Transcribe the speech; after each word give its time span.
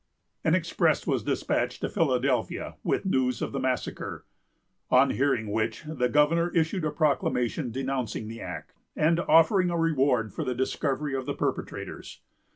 An 0.43 0.55
express 0.55 1.05
was 1.05 1.21
despatched 1.21 1.81
to 1.81 1.87
Philadelphia 1.87 2.73
with 2.83 3.05
news 3.05 3.39
of 3.39 3.51
the 3.51 3.59
massacre; 3.59 4.25
on 4.89 5.11
hearing 5.11 5.51
which, 5.51 5.83
the 5.87 6.09
governor 6.09 6.49
issued 6.55 6.85
a 6.85 6.89
proclamation 6.89 7.69
denouncing 7.69 8.27
the 8.27 8.41
act, 8.41 8.73
and 8.95 9.19
offering 9.19 9.69
a 9.69 9.77
reward 9.77 10.33
for 10.33 10.43
the 10.43 10.55
discovery 10.55 11.13
of 11.13 11.27
the 11.27 11.35
perpetrators. 11.35 12.19